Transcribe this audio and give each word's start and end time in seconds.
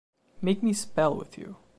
Make 0.41 0.63
me 0.63 0.73
spell 0.73 1.15
with 1.15 1.37
you. 1.37 1.57